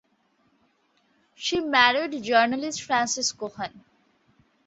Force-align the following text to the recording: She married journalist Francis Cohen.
She 1.35 1.59
married 1.59 2.23
journalist 2.23 2.81
Francis 2.81 3.31
Cohen. 3.31 3.83